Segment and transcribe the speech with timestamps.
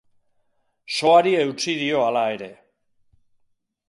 [0.95, 2.51] Soari eutsi dio hala ere.